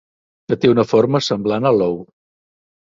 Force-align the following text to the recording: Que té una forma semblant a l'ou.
Que 0.51 0.57
té 0.63 0.71
una 0.71 0.87
forma 0.93 1.23
semblant 1.29 1.73
a 1.73 1.77
l'ou. 1.81 2.03